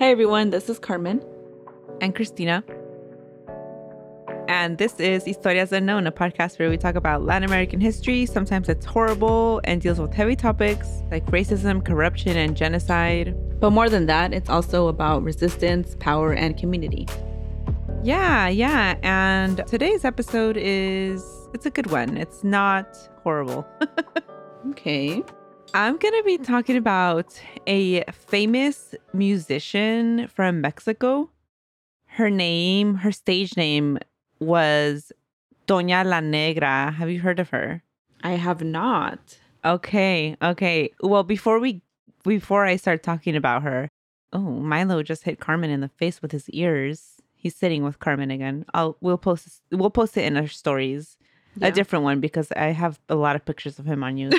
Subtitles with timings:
[0.00, 0.50] Hi, everyone.
[0.50, 1.24] This is Carmen.
[2.00, 2.64] And Cristina.
[4.48, 8.26] And this is Historias Unknown, a podcast where we talk about Latin American history.
[8.26, 13.36] Sometimes it's horrible and deals with heavy topics like racism, corruption, and genocide.
[13.60, 17.06] But more than that, it's also about resistance, power, and community.
[18.02, 18.96] Yeah, yeah.
[19.04, 21.24] And today's episode is
[21.54, 22.16] it's a good one.
[22.16, 23.64] It's not horrible.
[24.70, 25.22] okay.
[25.72, 31.30] I'm going to be talking about a famous musician from Mexico.
[32.06, 33.98] Her name, her stage name
[34.38, 35.12] was
[35.66, 36.92] Toña La Negra.
[36.92, 37.82] Have you heard of her?
[38.22, 39.38] I have not.
[39.64, 40.90] Okay, okay.
[41.00, 41.82] Well, before we
[42.22, 43.88] before I start talking about her,
[44.32, 47.20] oh, Milo just hit Carmen in the face with his ears.
[47.34, 48.64] He's sitting with Carmen again.
[48.74, 51.16] I'll we'll post we'll post it in our stories.
[51.56, 51.68] Yeah.
[51.68, 54.30] A different one because I have a lot of pictures of him on you.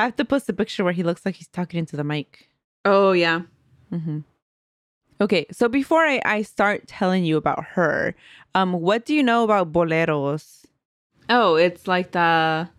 [0.00, 2.48] I have to post a picture where he looks like he's talking into the mic.
[2.86, 3.42] Oh, yeah.
[3.92, 4.20] Mm-hmm.
[5.20, 8.14] Okay, so before I, I start telling you about her,
[8.54, 10.64] um, what do you know about boleros?
[11.28, 12.70] Oh, it's like the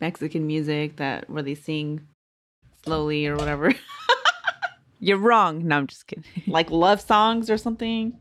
[0.00, 2.06] Mexican music that where they sing
[2.84, 3.74] slowly or whatever.
[5.00, 5.66] You're wrong.
[5.66, 6.22] No, I'm just kidding.
[6.46, 8.16] like love songs or something.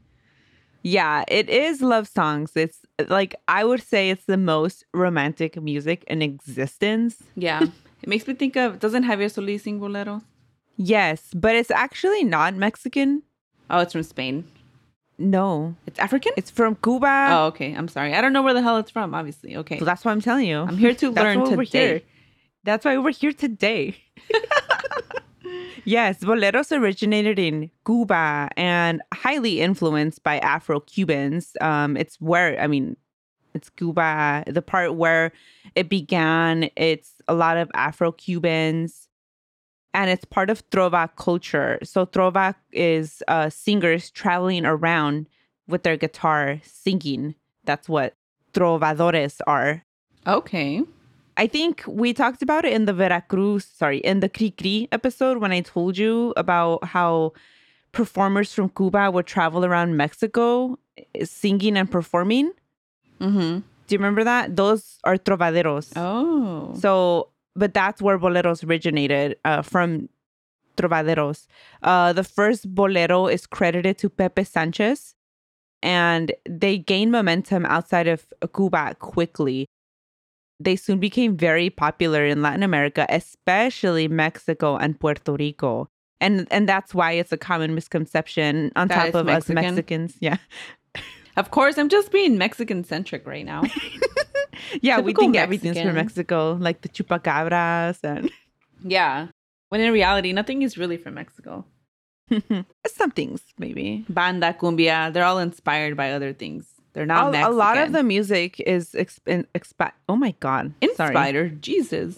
[0.82, 2.54] Yeah, it is love songs.
[2.56, 7.22] It's like I would say it's the most romantic music in existence.
[7.36, 7.68] Yeah.
[8.02, 10.24] it makes me think of doesn't Javier Solís sing boleros?
[10.78, 13.24] Yes, but it's actually not Mexican.
[13.70, 14.46] Oh, it's from Spain.
[15.18, 15.76] No.
[15.86, 16.34] It's African?
[16.36, 17.28] It's from Cuba.
[17.32, 17.74] Oh, okay.
[17.74, 18.16] I'm sorry.
[18.16, 19.56] I don't know where the hell it's from, obviously.
[19.58, 19.78] Okay.
[19.78, 20.62] So that's why I'm telling you.
[20.62, 22.04] I'm here to learn today.
[22.64, 23.98] That's why we're here today.
[25.84, 31.54] Yes, boleros originated in Cuba and highly influenced by Afro Cubans.
[31.60, 32.98] Um, it's where, I mean,
[33.54, 35.32] it's Cuba, the part where
[35.76, 36.70] it began.
[36.76, 39.08] It's a lot of Afro Cubans
[39.94, 41.80] and it's part of Trova culture.
[41.84, 45.28] So, Trova is uh, singers traveling around
[45.68, 47.36] with their guitar singing.
[47.64, 48.16] That's what
[48.54, 49.84] trovadores are.
[50.28, 50.82] Okay.
[51.38, 55.38] I think we talked about it in the Veracruz, sorry, in the Cri Cri episode
[55.38, 57.34] when I told you about how
[57.92, 62.52] performers from Cuba would travel around Mexico eh, singing and performing.
[63.22, 63.60] Mm-hmm.
[63.60, 64.56] Do you remember that?
[64.56, 65.92] Those are trovaderos.
[65.96, 66.74] Oh.
[66.80, 70.10] So, but that's where boleros originated uh, from
[70.78, 71.48] trovaderos.
[71.84, 75.16] Uh, the first bolero is credited to Pepe Sanchez,
[75.84, 79.68] and they gained momentum outside of Cuba quickly
[80.64, 85.90] they soon became very popular in Latin America, especially Mexico and Puerto Rico.
[86.20, 89.58] And and that's why it's a common misconception on that top of Mexican.
[89.58, 90.18] us Mexicans.
[90.22, 90.38] Yeah.
[91.38, 93.64] Of course, I'm just being Mexican centric right now.
[94.82, 95.36] yeah, Typical we think Mexican.
[95.38, 98.30] everything's from Mexico, like the chupacabras and
[98.84, 99.28] Yeah.
[99.70, 101.66] When in reality, nothing is really from Mexico.
[102.88, 104.06] Some things, maybe.
[104.10, 106.68] Banda, cumbia, they're all inspired by other things.
[106.94, 107.54] They're not a, Mexican.
[107.54, 111.62] a lot of the music is exp- expi- Oh my god, inspired.
[111.62, 112.16] Jesus,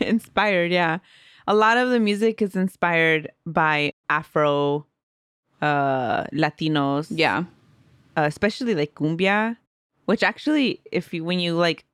[0.00, 0.70] inspired.
[0.70, 0.98] Yeah,
[1.46, 4.86] a lot of the music is inspired by Afro,
[5.62, 7.06] uh, Latinos.
[7.10, 7.44] Yeah,
[8.16, 9.56] uh, especially like cumbia,
[10.06, 11.84] which actually, if you when you like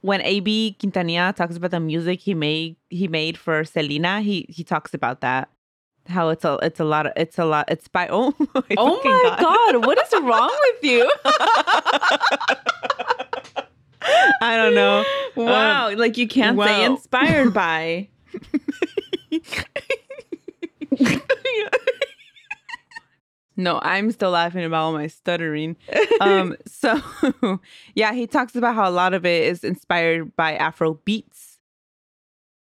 [0.00, 4.64] when AB Quintanilla talks about the music he made he made for Selena, he he
[4.64, 5.48] talks about that
[6.08, 9.00] how it's a it's a lot of it's a lot it's by oh my oh
[9.04, 9.38] my god.
[9.38, 9.86] god.
[9.86, 11.10] what is wrong with you
[14.40, 15.04] i don't know
[15.36, 16.66] wow um, like you can't wow.
[16.66, 18.08] say inspired by
[23.56, 25.76] no i'm still laughing about all my stuttering.
[26.20, 27.00] Um so
[27.94, 31.58] yeah he talks about how a lot of it is inspired by afro beats.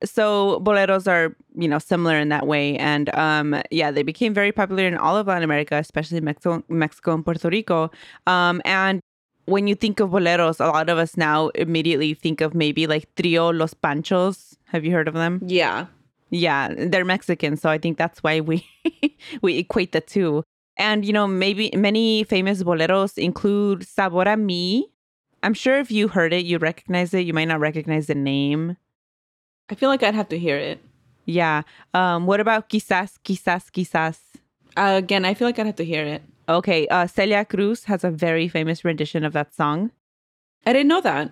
[0.03, 2.77] So boleros are you know similar in that way.
[2.77, 7.13] And um yeah they became very popular in all of latin america especially mexico mexico
[7.13, 7.91] and puerto rico.
[8.25, 9.01] Um and
[9.45, 13.13] when you think of boleros a lot of us now immediately think of maybe like
[13.15, 14.55] trio los panchos.
[14.65, 15.41] Have you heard of them?
[15.45, 15.87] Yeah.
[16.29, 18.65] Yeah they're mexican so i think that's why we
[19.41, 20.43] we equate the two
[20.81, 24.87] and you know maybe many famous boleros include sabor a mi
[25.43, 28.75] i'm sure if you heard it you recognize it you might not recognize the name
[29.71, 30.79] I feel like I'd have to hear it.
[31.25, 31.61] Yeah.
[31.93, 34.17] Um, what about quizás, quizás, quizás?
[34.75, 36.21] Uh, again, I feel like I'd have to hear it.
[36.49, 36.87] Okay.
[36.89, 39.91] Uh, Celia Cruz has a very famous rendition of that song.
[40.65, 41.31] I didn't know that.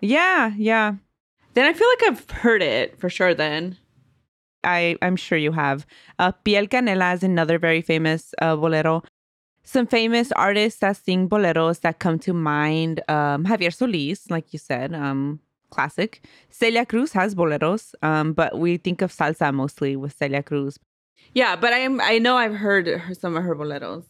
[0.00, 0.96] Yeah, yeah.
[1.54, 3.78] Then I feel like I've heard it for sure then.
[4.64, 5.86] I, I'm sure you have.
[6.18, 9.02] Uh, Piel Canela is another very famous uh, bolero.
[9.62, 14.58] Some famous artists that sing boleros that come to mind um, Javier Solís, like you
[14.58, 15.40] said, um,
[15.70, 16.24] classic.
[16.50, 20.78] Celia Cruz has boleros, um, but we think of salsa mostly with Celia Cruz.
[21.34, 22.00] Yeah, but I am.
[22.00, 24.04] I know I've heard her, some of her boleros.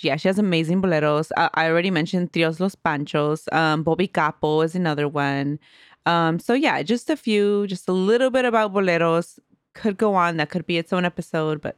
[0.00, 1.30] Yeah, she has amazing boleros.
[1.36, 3.52] Uh, I already mentioned Trios Los Panchos.
[3.52, 5.58] Um, Bobby Capo is another one.
[6.06, 9.38] Um, so yeah, just a few, just a little bit about boleros.
[9.74, 10.36] Could go on.
[10.38, 11.76] That could be its own episode, but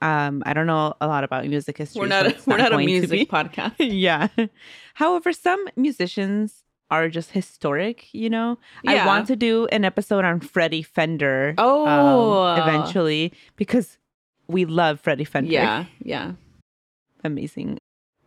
[0.00, 2.00] um, I don't know a lot about music history.
[2.00, 2.26] We're not.
[2.26, 3.74] so A, we're not a music podcast.
[3.78, 4.28] yeah.
[4.94, 8.58] However, some musicians are just historic, you know?
[8.86, 11.54] I want to do an episode on Freddie Fender.
[11.58, 12.54] um, Oh.
[12.56, 13.98] eventually, because
[14.46, 15.50] we love Freddie Fender.
[15.52, 16.32] Yeah, yeah.
[17.24, 17.78] Amazing.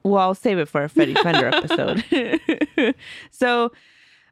[0.04, 2.04] Well, I'll save it for a Freddie Fender episode.
[3.32, 3.72] so,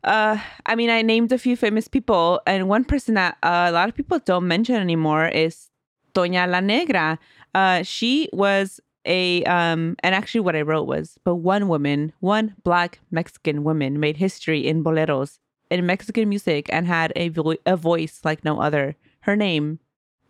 [0.03, 3.71] uh, I mean, I named a few famous people, and one person that uh, a
[3.71, 5.69] lot of people don't mention anymore is
[6.13, 7.19] Toña La Negra.
[7.53, 12.55] Uh, she was a um, and actually, what I wrote was, but one woman, one
[12.63, 17.75] black Mexican woman, made history in boleros in Mexican music and had a vo- a
[17.75, 18.95] voice like no other.
[19.21, 19.79] Her name,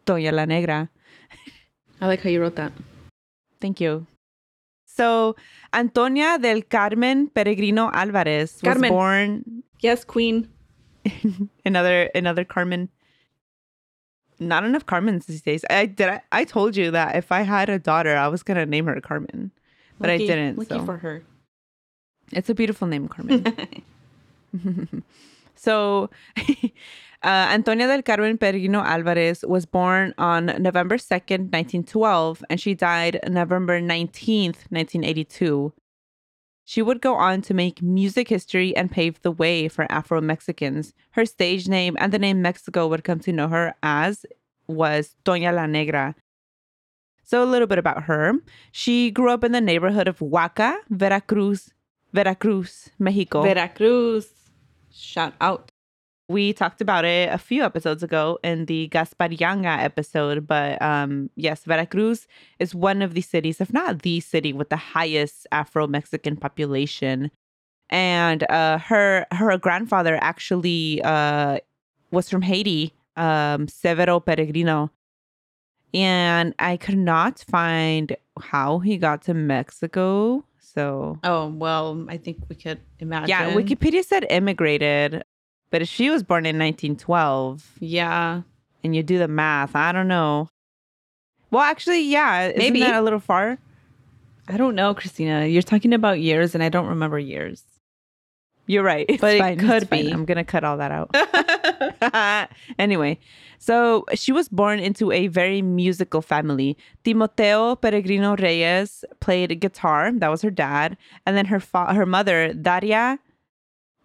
[0.06, 0.89] Toña La Negra.
[2.01, 2.72] I like how you wrote that.
[3.60, 4.07] Thank you.
[5.00, 5.38] So,
[5.72, 8.90] Antonia del Carmen Peregrino Alvarez was Carmen.
[8.90, 10.50] born Yes, Queen.
[11.66, 12.90] another another Carmen.
[14.42, 15.63] Not enough Carmens these days.
[15.69, 16.10] I did.
[16.10, 19.00] I, I told you that if I had a daughter, I was gonna name her
[19.00, 19.51] Carmen,
[20.00, 20.57] but Lucky- I didn't.
[20.57, 21.24] Lucky so for her.
[22.34, 23.46] it's a beautiful name, Carmen.
[25.56, 26.10] so,
[27.21, 33.19] uh, Antonia del Carmen Peregrino Alvarez was born on November 2nd, 1912, and she died
[33.27, 35.74] November 19th, 1982.
[36.63, 40.94] She would go on to make music history and pave the way for Afro Mexicans.
[41.12, 44.25] Her stage name and the name Mexico would come to know her as
[44.68, 46.15] was Toña La Negra.
[47.24, 48.33] So, a little bit about her.
[48.72, 51.72] She grew up in the neighborhood of Huaca, Veracruz,
[52.13, 53.44] Veracruz, Mexico.
[53.44, 54.30] Veracruz.
[54.92, 55.72] Shout out.
[56.30, 61.31] We talked about it a few episodes ago in the Gaspar Yanga episode, but um,
[61.36, 62.28] yes, Veracruz
[62.60, 67.31] is one of the cities, if not the city, with the highest Afro Mexican population.
[67.90, 71.58] And uh, her her grandfather actually uh,
[72.12, 74.92] was from Haiti, um, Severo Peregrino,
[75.96, 80.46] and I could not find how he got to Mexico.
[80.60, 83.30] So Oh well, I think we could imagine.
[83.30, 85.24] yeah, Wikipedia said immigrated,
[85.71, 88.42] but if she was born in 1912 Yeah.
[88.83, 90.50] and you do the math, I don't know.
[91.51, 92.80] Well, actually, yeah, isn't Maybe.
[92.81, 93.57] that a little far?
[94.48, 95.45] I don't know, Cristina.
[95.45, 97.63] You're talking about years, and I don't remember years.
[98.68, 99.06] You're right.
[99.10, 100.06] It's But it fine, it's could fine.
[100.06, 100.12] be.
[100.12, 101.10] I'm gonna cut all that out.
[102.80, 103.18] anyway,
[103.57, 106.77] so she was born into a very musical family.
[107.04, 110.12] Timoteo Peregrino Reyes played guitar.
[110.13, 113.18] That was her dad, and then her fa- her mother Daria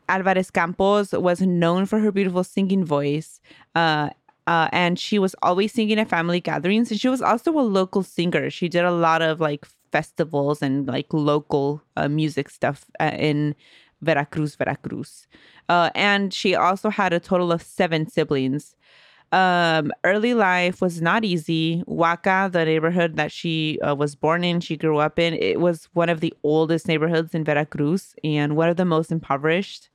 [0.09, 3.41] Alvarez Campos was known for her beautiful singing voice.
[3.75, 4.11] Uh,
[4.47, 8.03] uh, and she was always singing at family gatherings, and she was also a local
[8.03, 8.51] singer.
[8.51, 13.55] She did a lot of like festivals and like local uh, music stuff uh, in
[14.03, 15.27] Veracruz, Veracruz.
[15.69, 18.75] Uh, and she also had a total of seven siblings.
[19.33, 21.83] Um, early life was not easy.
[21.89, 25.89] Huaca, the neighborhood that she uh, was born in, she grew up in, it was
[25.93, 29.89] one of the oldest neighborhoods in Veracruz and one of the most impoverished.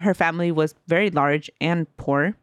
[0.00, 2.36] Her family was very large and poor.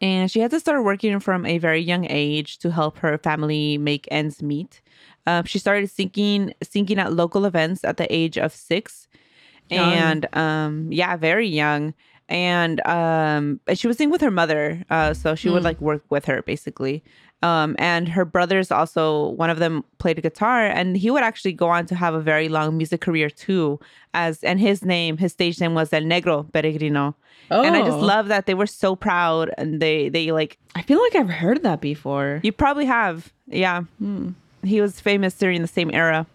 [0.00, 3.78] And she had to start working from a very young age to help her family
[3.78, 4.82] make ends meet.
[5.26, 9.08] Um, she started singing singing at local events at the age of six,
[9.70, 9.92] Young.
[9.94, 11.94] and um, yeah, very young.
[12.28, 15.66] And um, she was singing with her mother, uh, so she would Mm.
[15.66, 17.02] like work with her basically.
[17.44, 21.68] Um, and her brothers also, one of them played guitar, and he would actually go
[21.68, 23.78] on to have a very long music career too.
[24.14, 27.14] As and his name, his stage name was El Negro Peregrino,
[27.50, 30.82] Oh, and I just love that they were so proud, and they they like I
[30.82, 32.40] feel like I've heard that before.
[32.42, 33.82] you probably have, yeah.
[33.98, 34.30] Hmm.
[34.62, 36.26] He was famous during the same era.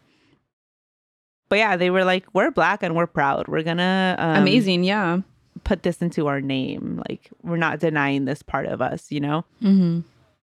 [1.50, 3.48] But yeah, they were like, we're black and we're proud.
[3.48, 5.22] We're gonna um, Amazing, yeah.
[5.64, 7.02] put this into our name.
[7.10, 9.46] Like we're not denying this part of us, you know.
[9.64, 10.02] Mm-hmm.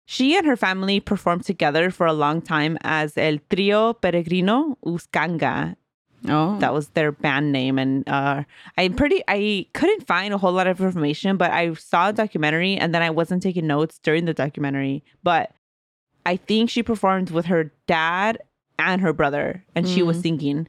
[0.06, 5.76] She and her family performed together for a long time as El Trio Peregrino Uscanga.
[6.28, 8.44] Oh, That was their band name, and uh,
[8.78, 9.22] I'm pretty.
[9.28, 13.02] I couldn't find a whole lot of information, but I saw a documentary, and then
[13.02, 15.04] I wasn't taking notes during the documentary.
[15.22, 15.52] But
[16.26, 18.38] I think she performed with her dad
[18.80, 20.22] and her brother, and she was Mm.
[20.22, 20.68] singing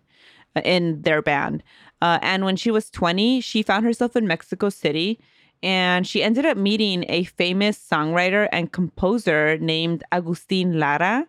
[0.57, 1.62] uh, in their band.
[2.03, 5.21] Uh, and when she was 20, she found herself in Mexico City,
[5.64, 11.26] and she ended up meeting a famous songwriter and composer named Agustin Lara.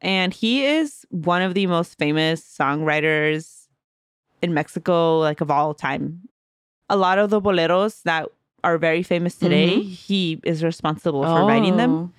[0.00, 3.66] And he is one of the most famous songwriters
[4.42, 6.22] in Mexico, like of all time.
[6.88, 8.28] A lot of the boleros that
[8.64, 9.84] are very famous today, Mhm.
[10.08, 12.12] he is responsible for writing them.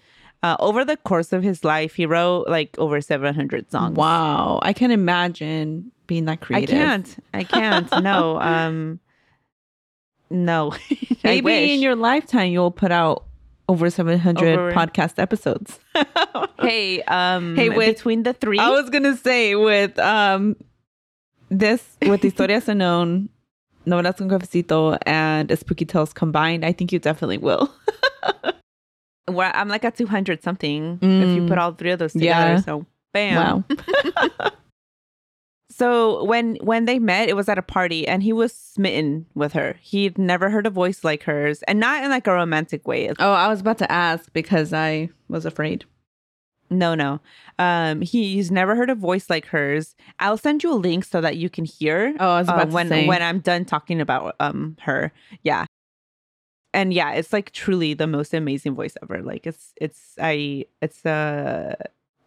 [0.43, 3.97] Uh, over the course of his life, he wrote like over 700 songs.
[3.97, 4.59] Wow.
[4.61, 6.75] I can imagine being that creative.
[6.75, 7.17] I can't.
[7.33, 7.89] I can't.
[8.03, 8.39] no.
[8.41, 8.99] Um.
[10.29, 10.73] No.
[11.23, 13.25] Maybe in your lifetime you'll put out
[13.69, 15.79] over 700 Over- podcast episodes.
[16.59, 17.01] hey.
[17.03, 17.55] Um.
[17.55, 18.59] Hey, with- between the three.
[18.59, 20.55] I was gonna say with um
[21.49, 23.29] this with Historias Unknown,
[23.85, 27.73] Novelas con Cafecito, and Spooky Tales combined, I think you definitely will.
[29.27, 31.47] where I'm like at 200 something if you Mm.
[31.49, 32.53] put all three of those together.
[32.53, 32.61] Yeah.
[32.61, 33.63] So bam.
[33.67, 34.51] Wow.
[35.77, 39.53] So when when they met, it was at a party, and he was smitten with
[39.53, 39.77] her.
[39.79, 43.11] He'd never heard a voice like hers, and not in like a romantic way.
[43.19, 45.85] Oh, I was about to ask because I was afraid.
[46.71, 47.21] No, no.
[47.59, 49.95] Um, he's never heard a voice like hers.
[50.19, 52.15] I'll send you a link so that you can hear.
[52.19, 53.07] Oh, I was uh, about when to say.
[53.07, 55.11] when I'm done talking about um her.
[55.43, 55.65] Yeah.
[56.73, 59.21] And yeah, it's like truly the most amazing voice ever.
[59.21, 61.75] Like it's it's I it's uh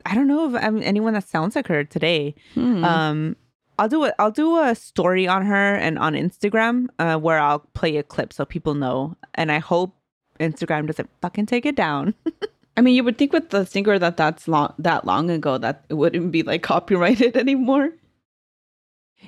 [0.07, 2.35] I don't know if I'm anyone that sounds like her today.
[2.54, 2.85] Hmm.
[2.85, 3.37] Um
[3.78, 7.61] I'll do a I'll do a story on her and on Instagram uh where I'll
[7.75, 9.16] play a clip so people know.
[9.35, 9.95] And I hope
[10.38, 12.14] Instagram doesn't fucking take it down.
[12.76, 15.85] I mean, you would think with the singer that that's long that long ago that
[15.88, 17.90] it wouldn't be like copyrighted anymore.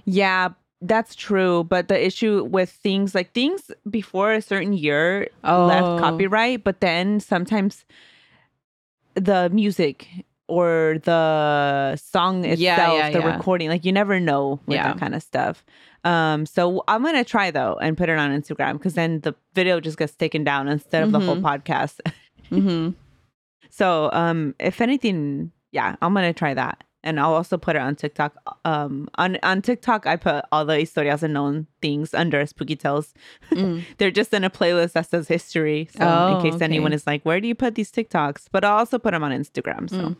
[0.04, 0.50] Yeah,
[0.80, 1.64] that's true.
[1.64, 5.66] But the issue with things like things before a certain year Oh.
[5.66, 7.84] left copyright, but then sometimes
[9.14, 10.08] the music
[10.52, 13.36] or the song itself, Yeah, yeah, the yeah.
[13.36, 15.64] recording, like you never know with that kind of stuff.
[16.04, 19.80] Um, so I'm gonna try though and put it on Instagram because then the video
[19.80, 21.42] just gets taken down instead of the whole Mhm.
[21.50, 21.96] podcast.
[22.50, 22.90] hmm
[23.70, 27.94] So, um, if anything, yeah, I'm gonna try that, and I'll also put it on
[27.96, 28.34] TikTok.
[28.66, 33.14] Um, on on TikTok, I put all the historias unknown things under Spooky Tales.
[33.50, 33.82] Mm.
[33.98, 35.88] They're just in a playlist that says history.
[35.96, 38.78] So, Oh, in case anyone is like, "Where do you put these TikToks?" But I'll
[38.78, 39.88] also put them on Instagram.
[39.88, 40.16] So, Mm.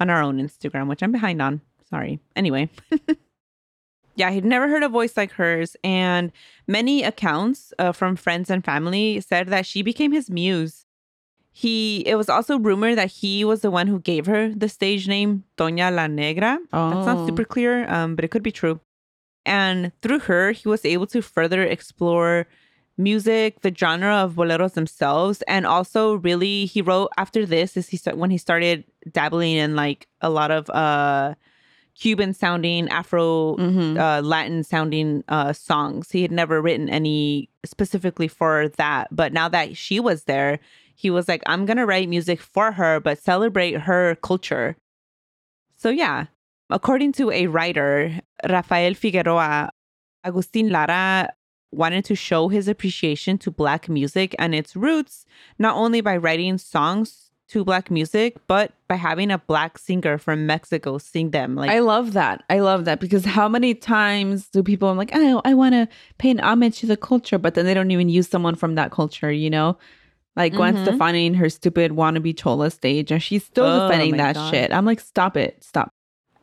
[0.00, 1.60] On our own Instagram, which I'm behind on.
[1.88, 2.18] Sorry.
[2.34, 2.70] Anyway.
[4.16, 6.30] Yeah, he'd never heard a voice like hers, and
[6.66, 10.84] many accounts uh, from friends and family said that she became his muse.
[11.52, 15.08] He it was also rumored that he was the one who gave her the stage
[15.08, 16.58] name Toña La Negra.
[16.70, 17.26] That's not Oh.
[17.28, 18.80] super clear, um, but it could be true.
[19.46, 22.46] And through her, he was able to further explore
[23.00, 27.98] music, the genre of boleros themselves, and also really he wrote after this is he
[28.12, 31.34] when he started dabbling in like a lot of uh
[31.98, 33.98] Cuban sounding Afro Mhm.
[33.98, 36.10] uh, Latin sounding uh, songs.
[36.10, 39.08] He had never written any specifically for that.
[39.10, 40.60] But now that she was there,
[40.94, 44.76] he was like, I'm going to write music for her, but celebrate her culture.
[45.76, 46.26] So, yeah,
[46.70, 49.70] according to a writer, Rafael Figueroa,
[50.24, 51.28] Agustin Lara
[51.72, 55.24] wanted to show his appreciation to Black music and its roots,
[55.58, 60.46] not only by writing songs to Black music, but by having a Black singer from
[60.46, 61.56] Mexico sing them.
[61.56, 62.44] Like, I love that.
[62.48, 65.88] I love that because how many times do people I'm like, oh, I want to
[66.18, 68.90] pay an homage to the culture, but then they don't even use someone from that
[68.92, 69.76] culture, you know?
[70.36, 70.82] Like Gwen Mhm.
[70.82, 74.50] Stefani in her stupid wannabe chola stage, and she's still Oh defending that God.
[74.50, 74.72] shit.
[74.72, 75.92] I'm like, stop it, stop.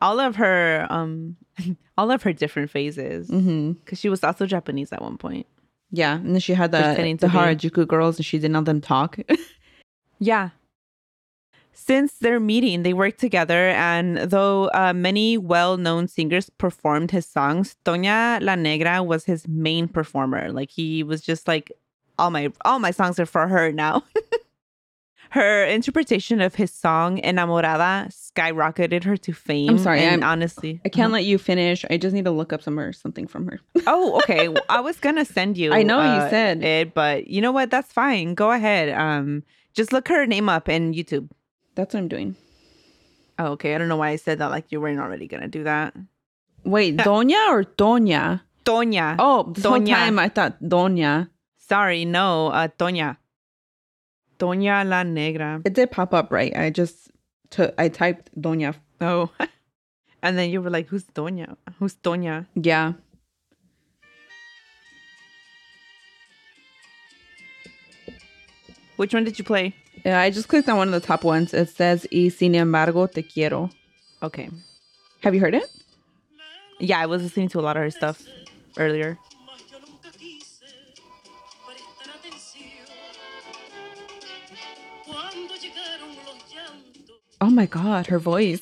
[0.00, 1.36] All of her um
[1.98, 3.28] all of her different phases.
[3.28, 5.46] Because she was also japanese at one point.
[5.90, 7.32] Yeah, and then she had the the be.
[7.32, 9.18] Harajuku girls, and she didn't let them talk.
[10.18, 10.50] yeah.
[11.72, 17.76] Since their meeting they worked together and though uh, many well-known singers performed his songs
[17.84, 20.52] toña la negra was his main performer.
[20.52, 21.72] Like he was just like
[22.18, 24.02] all my all my songs are for her now
[25.30, 30.30] her interpretation of his song enamorada skyrocketed her to fame sorry, I'm- sorry.
[30.32, 31.84] honestly I can't let you finish.
[31.90, 33.60] I just need to look up some or something from her.
[33.86, 34.48] Oh, okay.
[34.48, 35.72] Well, I was gonna send you.
[35.72, 36.62] I know you uh, said.
[36.62, 37.70] it, but you know what?
[37.70, 38.34] That's fine.
[38.34, 38.88] Go ahead.
[38.90, 39.42] Um,
[39.74, 41.30] just look her name up in YouTube.
[41.74, 42.36] That's what I'm doing.
[43.38, 43.74] Oh, okay.
[43.74, 44.50] I don't know why I said that.
[44.50, 45.94] Like you weren't already gonna do that.
[46.64, 48.42] Wait, Toña or Doña?
[48.64, 49.16] Toña.
[49.18, 49.94] Oh, this whole Doña.
[49.94, 51.28] time I thought Doña.
[51.56, 52.04] sorry.
[52.04, 53.16] No, uh, Toña.
[54.38, 55.60] Toña la Negra.
[55.64, 56.56] It did pop up right.
[56.56, 57.10] I just
[57.50, 57.74] took.
[57.78, 58.74] I typed Doña.
[59.00, 59.30] Oh,
[60.22, 61.56] and then you were like, "Who's Toña?
[61.78, 62.94] Who's Toña?" Yeah.
[68.96, 69.76] Which one did you play?
[70.04, 71.54] Yeah, I just clicked on one of the top ones.
[71.54, 73.70] It says Y sin embargo te quiero.
[74.22, 74.50] Okay.
[75.22, 75.70] Have you heard it?
[76.80, 78.22] Yeah, I was listening to a lot of her stuff
[78.76, 79.16] earlier.
[87.40, 88.60] Oh my god, her voice.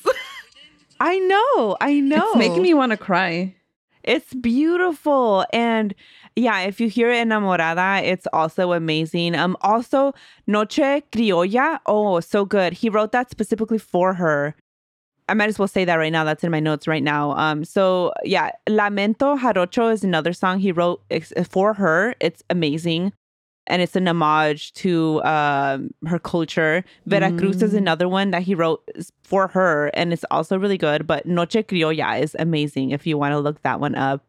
[0.99, 1.77] I know.
[1.81, 2.27] I know.
[2.29, 3.55] It's making me want to cry.
[4.03, 5.45] It's beautiful.
[5.51, 5.93] And
[6.35, 9.35] yeah, if you hear Enamorada, it's also amazing.
[9.35, 10.13] Um also
[10.47, 12.73] Noche Criolla, oh, so good.
[12.73, 14.55] He wrote that specifically for her.
[15.29, 16.23] I might as well say that right now.
[16.23, 17.31] That's in my notes right now.
[17.31, 22.15] Um so yeah, Lamento Jarocho is another song he wrote ex- for her.
[22.21, 23.11] It's amazing.
[23.69, 26.83] And it's an homage to um, her culture.
[27.05, 27.77] Veracruz is Mm.
[27.77, 28.81] another one that he wrote
[29.23, 31.05] for her, and it's also really good.
[31.05, 34.23] But Noche Criolla is amazing if you want to look that one up.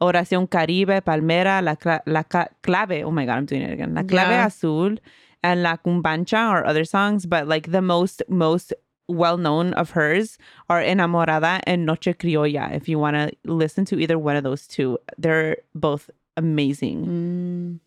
[0.00, 3.02] Oración Caribe, Palmera, La, Cla- La Ca- Clave.
[3.04, 3.94] Oh my God, I'm doing it again.
[3.94, 4.46] La Clave Yeah.
[4.46, 4.96] Azul
[5.42, 8.72] and La Cumbancha are other songs, but like the most, most
[9.08, 10.38] well known of hers
[10.70, 12.72] are Enamorada and Noche Criolla.
[12.74, 17.06] If you want to listen to either one of those two, they're both amazing.
[17.06, 17.80] Mm.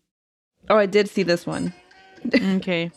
[0.70, 1.72] Oh, I did see this one.
[2.34, 2.90] okay.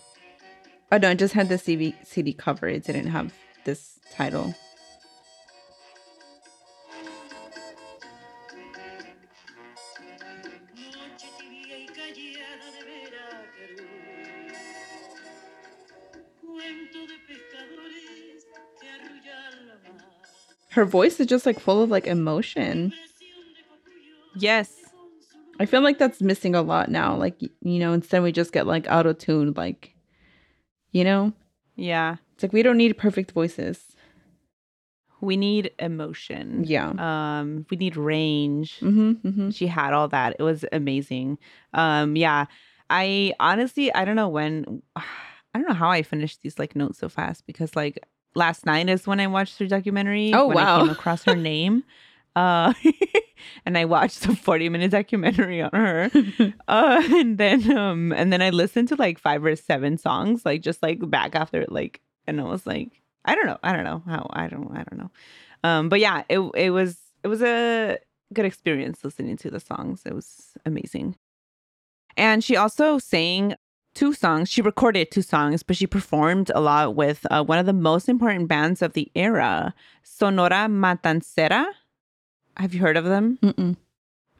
[0.92, 2.68] Oh no, it just had the CD, CD cover.
[2.68, 4.54] It didn't have this title.
[10.76, 13.82] Noche tibia y callada de Veracruz.
[16.42, 18.46] Cuento de pescadores
[18.80, 20.06] que arrullan la mar.
[20.72, 22.92] Her voice is just like full of like emotion.
[22.92, 24.81] Presión de cocuyo Yes.
[25.62, 25.68] Con su luz.
[25.68, 27.16] I feel like that's missing a lot now.
[27.16, 29.58] Like you know, instead we just get like auto tuned.
[29.58, 29.94] Like,
[30.92, 31.34] you know,
[31.76, 32.18] Yeah.
[32.34, 33.80] it's like we don't need perfect voices.
[35.24, 36.64] We need emotion.
[36.66, 36.90] Yeah.
[36.98, 38.80] Um, we need range.
[38.80, 39.12] Mm-hmm.
[39.28, 39.50] mm-hmm.
[39.52, 41.38] she had all that it was amazing
[41.74, 42.46] um yeah
[42.90, 45.04] i honestly i don't know when i
[45.54, 48.00] don't know how i finished these like notes so fast because like
[48.36, 51.84] last night is when i watched her documentary Oh, when i came across her name
[52.36, 52.74] uh
[53.66, 56.12] and i watched a 40 minute documentary on her.
[56.68, 60.62] Uh and then um and then i listened to like five or seven songs like
[60.62, 64.02] just like back after like and i was like i don't know i don't know
[64.06, 65.12] how i don't i don't know.
[65.64, 67.98] Um but yeah it it was it was a
[68.34, 70.04] good experience listening to the songs.
[70.06, 71.18] It was amazing.
[72.18, 73.56] And she also sang
[73.94, 74.50] two songs.
[74.50, 78.08] She recorded two songs but she performed a lot with uh, one of the most
[78.08, 81.66] important bands of the era sonora matancera
[82.58, 83.76] have you heard of them Mm-mm.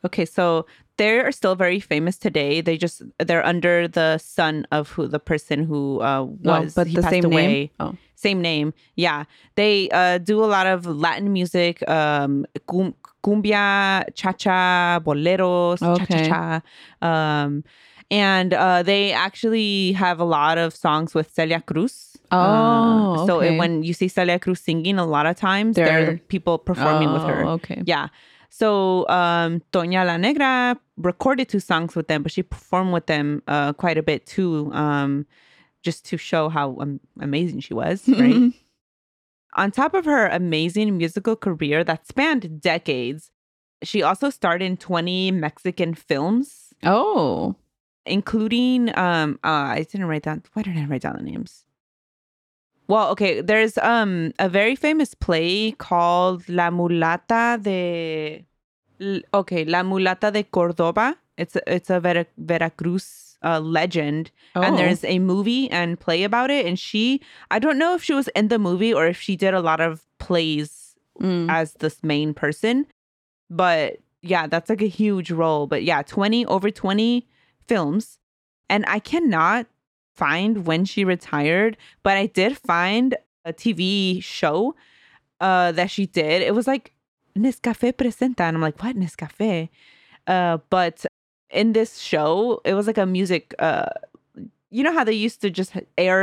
[0.04, 0.66] Okay, so
[0.98, 2.60] they are still very famous today.
[2.62, 6.88] They just they're under the son of who the person who uh, was, oh, but
[6.88, 7.46] he the passed same away.
[7.46, 7.70] name.
[7.80, 9.26] Oh, Same name, yeah.
[9.56, 16.06] They uh, do a lot of Latin music, um, cum- cumbia, cha cha, boleros, cha
[16.06, 16.62] cha
[17.02, 17.64] cha, um,
[18.10, 22.11] and uh, they actually have a lot of songs with Celia Cruz.
[22.32, 22.38] Oh,
[23.24, 23.58] Uh, so okay.
[23.58, 27.12] when you see Celia Cruz singing, a lot of times they're, They're- the people performing
[27.12, 27.44] with her.
[27.46, 27.82] Oh, Okay.
[27.86, 28.08] Yeah.
[28.50, 33.42] So um Toña La Negra recorded two songs with them, but she performed with them
[33.48, 35.26] uh quite a bit too, um,
[35.84, 38.52] just to show how um, amazing she was, right?
[39.56, 43.32] On top of her amazing musical career that spanned decades,
[43.84, 47.56] she also starred in 20 Mexican films, oh.
[48.06, 51.66] including um uh, I didn't write down why didn't I write down the names?
[52.92, 58.46] Well, okay, there's um a very famous play called La Mulata de
[59.34, 61.16] okay, La Mulata de Cordoba.
[61.38, 64.78] It's a, it's a Vera, Veracruz uh, legend and Oh.
[64.78, 68.28] there's a movie and play about it and she I don't know if she was
[68.40, 71.48] in the movie or if she did a lot of plays Mm.
[71.50, 72.88] as this main person.
[73.50, 75.68] But yeah, that's like a huge role.
[75.68, 77.28] But yeah, 20 over 20
[77.68, 78.18] films.
[78.70, 79.68] And I cannot
[80.24, 81.74] find when she retired,
[82.06, 83.08] but I did find
[83.46, 84.76] a TV show
[85.48, 86.38] uh that she did.
[86.50, 86.86] It was like
[87.44, 88.42] Nescafe Presenta.
[88.48, 89.70] And I'm like, what Nescafe?
[90.28, 90.98] Uh, but
[91.62, 93.90] in this show, it was like a music uh
[94.76, 96.22] you know how they used to just air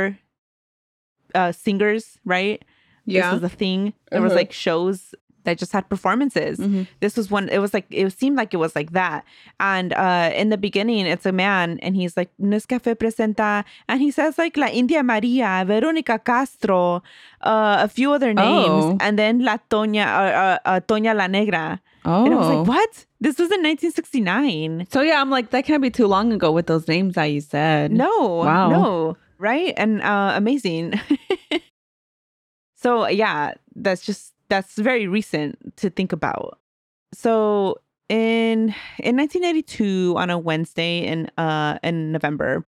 [1.35, 2.59] uh singers, right?
[3.05, 3.31] yeah.
[3.33, 3.81] this was a thing.
[4.11, 4.41] There was Uh-huh.
[4.43, 5.15] like shows
[5.49, 6.59] that just had performances.
[6.61, 6.87] Mhm.
[7.01, 7.49] This was one.
[7.49, 9.25] It was like it seemed like it was like that.
[9.59, 14.11] And uh in the beginning, it's a man, and he's like Nescafe presenta, and he
[14.13, 17.03] says like La India Maria, Veronica Castro,
[17.53, 18.99] uh, a few other names, Oh.
[19.01, 21.81] and then La Toña, uh, uh, uh, Toña La Negra.
[22.05, 22.25] Oh.
[22.25, 22.93] And I was like, what?
[23.21, 24.87] This was in 1969.
[24.93, 27.41] So yeah, I'm like that can't be too long ago with those names that you
[27.41, 27.91] said.
[27.93, 28.13] No,
[28.47, 28.69] Wow.
[28.71, 29.75] no, right?
[29.77, 30.95] And uh, amazing.
[32.77, 36.59] so yeah, that's just that's very recent to think about.
[37.13, 42.67] So in in 1982, on a Wednesday in uh in November,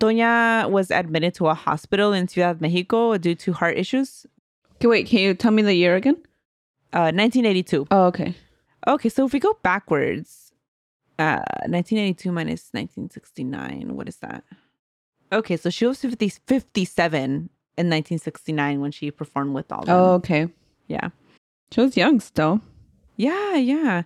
[0.00, 4.26] Toña was admitted to a hospital in Ciudad Mexico due to heart issues.
[4.76, 6.16] Okay, wait, can you tell me the year again?
[6.92, 7.86] Uh, 1982.
[7.90, 8.34] Oh, okay.
[8.86, 10.52] Okay, so if we go backwards,
[11.18, 14.44] uh, 1982 minus 1969, what is that?
[15.32, 19.94] Okay, so she was 50, 57 in 1969 when she performed with all them.
[19.94, 20.48] Oh, okay.
[20.88, 21.10] Yeah.
[21.70, 22.60] She was young still.
[23.16, 24.02] Yeah, yeah.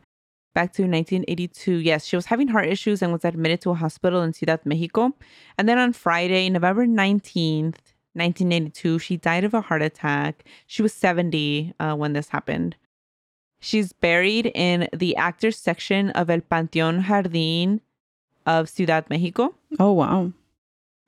[0.55, 1.77] back to 1982.
[1.77, 5.12] Yes, she was having heart issues and was admitted to a hospital in Ciudad Mexico.
[5.57, 7.77] And then on Friday, November 19th,
[8.14, 10.45] 1982, she died of a heart attack.
[10.66, 12.77] She was 70 uh, when this happened.
[13.61, 17.81] She's buried in the actors section of El Panteón Jardín
[18.45, 19.55] of Ciudad Mexico.
[19.79, 20.33] Oh wow.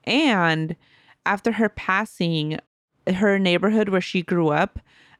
[0.04, 0.76] And
[1.26, 2.58] after her passing,
[3.12, 4.78] her neighborhood where she grew up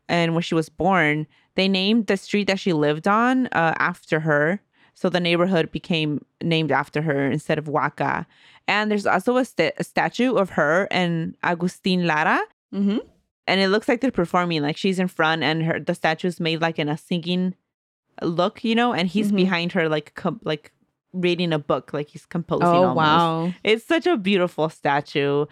[0.08, 4.20] and when she was born, they named the street that she lived on uh, after
[4.20, 4.60] her.
[4.94, 8.26] So the neighborhood became named after her instead of Huaca.
[8.68, 12.40] And there's also a, sta- a statue of her and Agustin Lara.
[12.72, 12.98] Mm-hmm.
[13.46, 16.60] And it looks like they're performing, like she's in front and her the statue's made
[16.60, 17.54] like in a singing
[18.22, 19.36] look, you know, and he's Mhm.
[19.36, 20.72] behind her like com- like
[21.12, 22.66] reading a book, like he's composing.
[22.66, 22.96] Oh almost.
[22.96, 23.52] wow.
[23.64, 25.46] It's such a beautiful statue.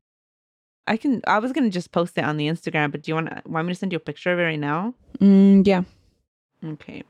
[0.87, 1.21] I can.
[1.27, 3.73] I was gonna just post it on the Instagram, but do you want want me
[3.73, 4.95] to send you a picture of it right now?
[5.21, 5.83] Mm, yeah.
[6.64, 7.03] Okay.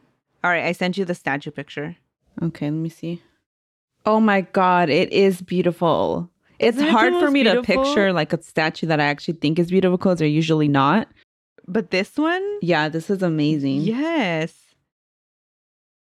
[0.44, 0.64] All right.
[0.64, 1.96] I sent you the statue picture.
[2.42, 3.22] Okay, let me see.
[4.04, 6.28] Oh my god, it is beautiful.
[6.58, 9.34] It's Isn't it hard for most me to picture like a statue that I actually
[9.34, 11.08] think is beautiful because they're usually not.
[11.66, 13.82] But this one, Yeah, this is amazing.
[13.82, 14.54] yes.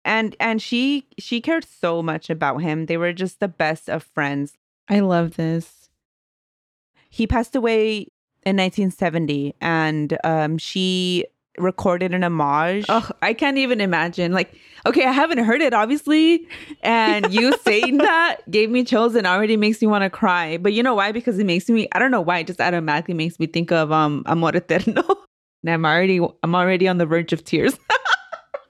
[0.03, 2.85] And and she she cared so much about him.
[2.85, 4.53] They were just the best of friends.
[4.87, 5.84] I love this.
[7.15, 8.07] He passed away
[8.45, 11.23] in 1970, and um, she
[11.57, 12.85] recorded an homage.
[12.89, 14.33] Oh, I can't even imagine.
[14.33, 14.53] Like,
[14.85, 16.45] okay, I haven't heard it, obviously.
[16.83, 20.57] And you saying that gave me chills and already makes me want to cry.
[20.57, 21.13] But you know why?
[21.13, 23.93] Because it makes me, I don't know why, it just automatically makes me think of
[23.93, 25.05] um Amor Eterno.
[25.63, 27.79] And I'm already I'm already on the verge of tears.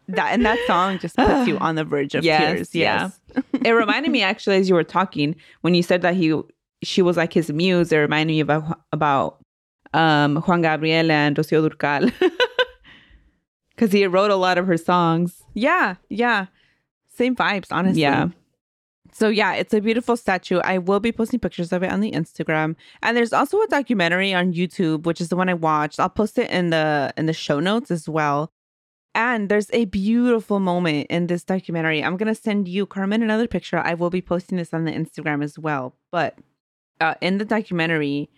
[0.07, 2.75] That and that song just puts you on the verge of Yes, tears.
[2.75, 3.09] yeah.
[3.33, 3.43] Yes.
[3.65, 6.39] it reminded me actually as you were talking, when you said that he
[6.85, 9.37] she was like his muse, it reminded me about about
[9.93, 12.11] um Juan Gabriel and Rocío Durcal.
[13.77, 15.43] Cause he wrote a lot of her songs.
[15.53, 16.45] Yeah, yeah.
[17.09, 18.01] Same vibes, honestly.
[18.01, 18.29] Yeah.
[19.11, 20.59] So yeah, it's a beautiful statue.
[20.59, 22.75] I will be posting pictures of it on the Instagram.
[23.01, 26.01] And there's also a documentary on YouTube, which is the one I watched.
[26.01, 28.51] I'll post it in the in the show notes as well.
[29.13, 32.03] And there's a beautiful moment in this documentary.
[32.03, 33.77] I'm gonna send you, Carmen, another picture.
[33.77, 35.95] I will be posting this on the Instagram as well.
[36.11, 36.37] But
[37.01, 38.29] uh, in the documentary,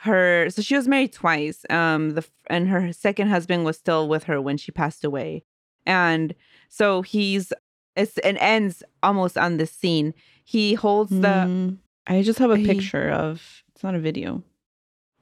[0.00, 1.64] her so she was married twice.
[1.70, 5.44] Um, the and her second husband was still with her when she passed away.
[5.86, 6.34] And
[6.68, 7.52] so he's
[7.96, 10.12] it's it ends almost on this scene.
[10.44, 14.42] He holds the Mm, I just have a he- picture of it's not a video.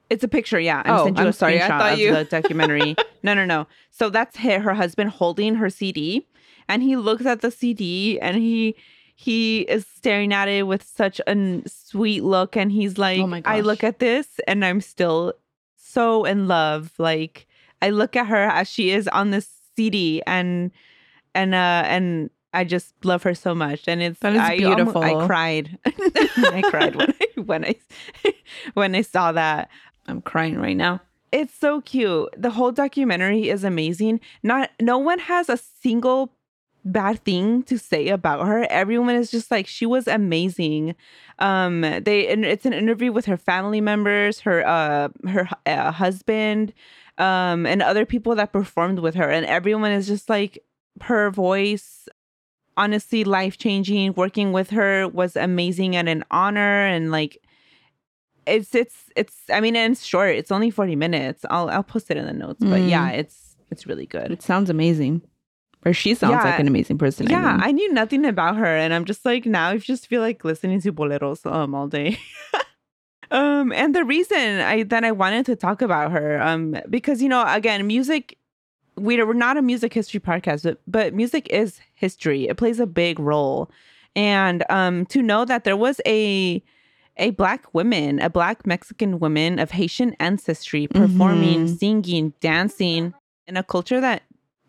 [0.09, 0.83] It's a picture, yeah.
[0.85, 2.95] Oh, sent you I'm a sorry, I thought of you- the documentary.
[3.23, 3.65] no, no, no.
[3.89, 6.27] So that's her, her husband holding her CD,
[6.67, 8.75] and he looks at the CD and he
[9.15, 13.61] he is staring at it with such a sweet look, and he's like, Oh "I
[13.61, 15.33] look at this, and I'm still
[15.77, 16.91] so in love.
[16.97, 17.47] Like
[17.81, 20.71] I look at her as she is on this CD, and
[21.33, 25.03] and uh and." I just love her so much, and it's That is I beautiful.
[25.03, 25.77] I cried.
[25.85, 27.75] I cried when I when I
[28.75, 29.69] when I saw that
[30.07, 31.01] I'm crying right now.
[31.33, 32.29] it's so cute.
[32.37, 34.21] The whole documentary is amazing.
[34.41, 36.31] Not no one has a single
[36.85, 38.65] bad thing to say about her.
[38.69, 40.95] Everyone is just like she was amazing.
[41.39, 46.73] Um they and it's an interview with her family members, her uh her uh, husband,
[47.17, 50.63] um and other people that performed with her and everyone is just like
[51.01, 52.07] her voice
[52.77, 54.13] honestly life-changing.
[54.13, 57.41] Working with her was amazing and an honor and like
[58.45, 60.35] it's it's it's I mean and it's short.
[60.35, 61.45] It's only 40 minutes.
[61.49, 62.63] I'll I'll post it in the notes.
[62.63, 62.89] But Mm.
[62.89, 64.31] yeah, it's it's really good.
[64.31, 65.21] It sounds amazing.
[65.85, 66.43] Or she sounds Yeah.
[66.51, 67.27] like an amazing person.
[67.27, 67.61] I yeah, mean.
[67.61, 70.81] I knew nothing about her and I'm just like now I just feel like listening
[70.81, 72.17] to boleros um all day.
[73.31, 77.29] um and the reason I that I wanted to talk about her um because you
[77.29, 78.37] know again music
[78.97, 82.47] we- we're not a music history podcast but, but music is history.
[82.47, 83.69] It plays a big role.
[84.15, 86.63] And um to know that there was a
[87.17, 91.77] a black woman, a black Mexican woman of Haitian ancestry performing, Mhm.
[91.77, 93.13] singing, dancing
[93.47, 94.23] in a culture that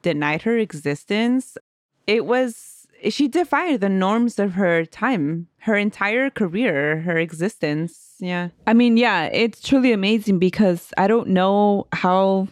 [0.06, 1.58] denied her existence.
[2.06, 8.14] It was she defied the norms of her time, her entire career, her existence.
[8.20, 8.48] Yeah.
[8.66, 12.48] I mean, yeah, it's truly amazing because I don't know how,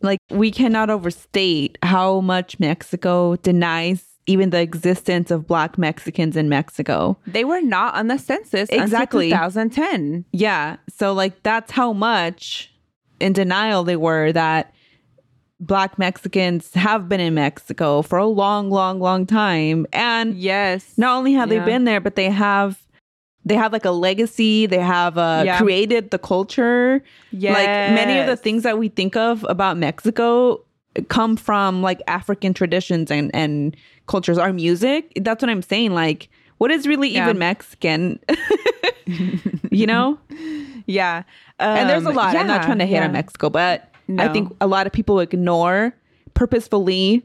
[0.00, 6.48] like, we cannot overstate how much Mexico denies even the existence of Black Mexicans in
[6.48, 7.16] Mexico.
[7.26, 9.30] They were not on the census Exactly.
[9.32, 10.24] until 2010.
[10.32, 10.76] Yeah.
[10.88, 12.72] So, like, that's how much
[13.20, 14.72] in denial they were that
[15.62, 19.86] Black Mexicans have been in Mexico for a long, long, long time.
[19.92, 20.92] And Yes.
[20.98, 21.60] not only have Yeah.
[21.60, 22.78] they been there, but they have.
[23.44, 24.66] They have like a legacy.
[24.66, 25.58] They have uh, Yeah.
[25.58, 27.02] created the culture.
[27.32, 30.60] Like many of the things that we think of about Mexico
[31.08, 35.12] come from like African traditions and and cultures, our music.
[35.16, 35.92] That's what I'm saying.
[35.92, 37.24] Like, what is really Yeah.
[37.24, 38.18] even Mexican?
[39.70, 40.18] you know?
[40.86, 41.22] Yeah.
[41.60, 42.34] and there's a Um, lot.
[42.34, 43.04] I'm not trying to hate yeah.
[43.06, 45.94] on Mexico, but I think a lot of people ignore
[46.34, 47.22] purposefully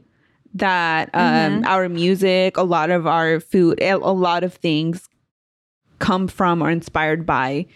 [0.54, 1.64] that um, Mm-hmm.
[1.66, 5.08] our music, a lot of our food, a, lot of things
[5.98, 7.66] come from or inspired by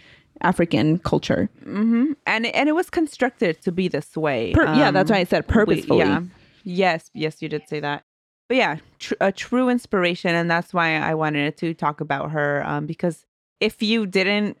[0.41, 1.49] African culture.
[1.63, 4.53] hmm And and it was constructed to be this way.
[4.53, 5.99] Pur- yeah, that's Um, why I said we- purposefully.
[5.99, 6.21] yeah.
[6.63, 8.03] Yes, yes, you did say that.
[8.49, 12.63] But yeah, tr- a true inspiration, and that's why I wanted to talk about her.
[12.65, 13.25] Um, because
[13.59, 14.57] if you didn't,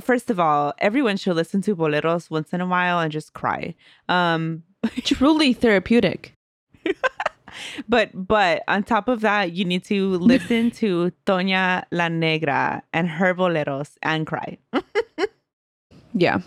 [0.00, 3.74] first of all, everyone should listen to boleros once in a while and just cry.
[4.08, 4.62] Um,
[5.04, 6.32] Truly therapeutic.
[7.88, 13.08] but but on top of that, you need to listen to Toña La Negra and
[13.08, 14.58] her boleros and cry.
[16.14, 16.40] Yeah.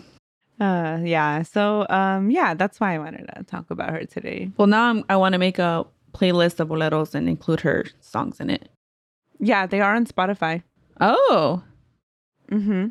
[0.60, 1.42] Uh, yeah.
[1.42, 4.50] So um, yeah, that's why I wanted to talk about her today.
[4.56, 8.40] Well, now I'm, I want to make a playlist of boleros and include her songs
[8.40, 8.68] in it.
[9.40, 10.62] Yeah, they are on Spotify.
[11.00, 11.62] Oh.
[12.50, 12.88] Mm-hmm.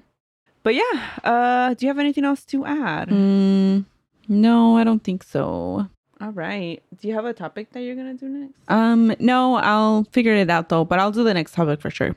[0.63, 3.09] But yeah, uh, do you have anything else to add?
[3.09, 3.85] Mm,
[4.29, 5.87] no, I don't think so.
[6.21, 6.81] All right.
[7.01, 8.55] Do you have a topic that you're gonna do next?
[8.69, 12.15] Um, no, I'll figure it out though, but I'll do the next topic for sure.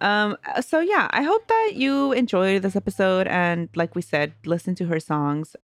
[0.00, 0.36] Um.
[0.60, 4.86] So yeah, I hope that you enjoyed this episode and, like we said, listen to
[4.86, 5.54] her songs.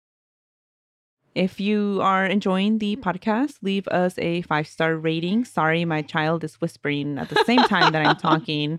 [1.35, 5.45] If you are enjoying the podcast, leave us a five star rating.
[5.45, 8.79] Sorry, my child is whispering at the same time that I'm talking.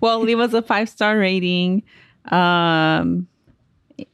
[0.00, 1.84] Well, leave us a five star rating.
[2.30, 3.26] Um,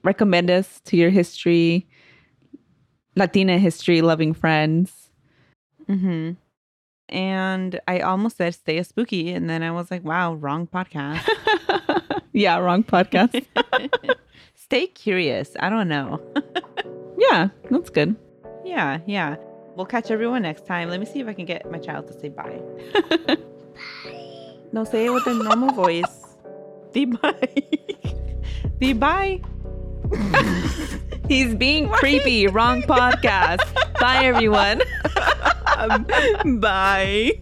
[0.02, 1.86] recommend us to your history,
[3.16, 5.10] Latina history loving friends.
[5.88, 6.32] Mm-hmm.
[7.10, 11.26] And I almost said stay a spooky, and then I was like, wow, wrong podcast.
[12.32, 13.44] yeah, wrong podcast.
[14.54, 15.56] stay curious.
[15.58, 16.20] I don't know.
[17.16, 18.14] yeah, that's good.
[18.64, 19.36] Yeah, yeah.
[19.74, 20.90] We'll catch everyone next time.
[20.90, 22.60] Let me see if I can get my child to say bye.
[24.70, 26.36] No, say it with a normal voice.
[26.92, 27.78] The bye.
[28.78, 29.40] The bye.
[31.28, 32.46] He's being creepy.
[32.48, 33.62] Wrong podcast.
[34.00, 34.82] Bye, everyone.
[35.76, 37.40] Um, bye.